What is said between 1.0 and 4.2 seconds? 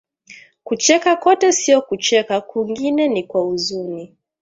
kote sio kucheka kungine nikwa uzuni